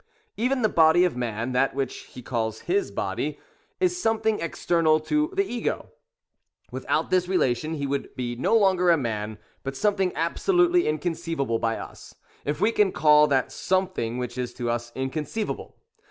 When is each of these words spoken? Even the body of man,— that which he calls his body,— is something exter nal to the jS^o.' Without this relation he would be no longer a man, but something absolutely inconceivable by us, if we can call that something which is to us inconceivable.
Even 0.35 0.63
the 0.63 0.67
body 0.67 1.05
of 1.05 1.15
man,— 1.15 1.51
that 1.51 1.75
which 1.75 2.05
he 2.11 2.23
calls 2.23 2.61
his 2.61 2.89
body,— 2.89 3.37
is 3.79 4.01
something 4.01 4.41
exter 4.41 4.81
nal 4.81 4.99
to 4.99 5.31
the 5.35 5.43
jS^o.' 5.43 5.89
Without 6.71 7.11
this 7.11 7.27
relation 7.27 7.75
he 7.75 7.85
would 7.85 8.15
be 8.15 8.35
no 8.35 8.57
longer 8.57 8.89
a 8.89 8.97
man, 8.97 9.37
but 9.61 9.77
something 9.77 10.11
absolutely 10.15 10.87
inconceivable 10.87 11.59
by 11.59 11.77
us, 11.77 12.15
if 12.45 12.59
we 12.59 12.71
can 12.71 12.91
call 12.91 13.27
that 13.27 13.51
something 13.51 14.17
which 14.17 14.39
is 14.39 14.55
to 14.55 14.71
us 14.71 14.91
inconceivable. 14.95 15.75